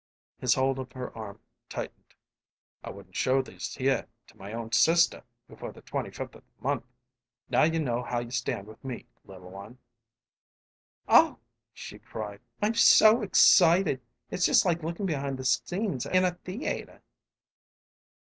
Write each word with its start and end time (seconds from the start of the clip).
His 0.39 0.55
hold 0.55 0.79
of 0.79 0.91
her 0.93 1.15
arm 1.15 1.39
tightened. 1.69 2.15
"I 2.83 2.89
wouldn't 2.89 3.15
show 3.15 3.43
these 3.43 3.75
here 3.75 4.07
to 4.25 4.35
my 4.35 4.51
own 4.51 4.71
sister 4.71 5.21
before 5.47 5.71
the 5.71 5.83
twenty 5.83 6.09
fifth 6.09 6.33
of 6.33 6.43
the 6.43 6.43
month. 6.63 6.83
Now 7.51 7.65
you 7.65 7.77
know 7.79 8.01
how 8.01 8.17
you 8.19 8.31
stand 8.31 8.65
with 8.65 8.83
me, 8.83 9.05
little 9.25 9.51
one." 9.51 9.77
"Oh," 11.07 11.37
she 11.71 11.99
cried, 11.99 12.39
"I'm 12.63 12.73
so 12.73 13.21
excited! 13.21 14.01
It's 14.31 14.47
just 14.47 14.65
like 14.65 14.81
lookin' 14.81 15.05
behind 15.05 15.37
the 15.37 15.45
scenes 15.45 16.07
in 16.07 16.25
a 16.25 16.31
theayter." 16.31 17.03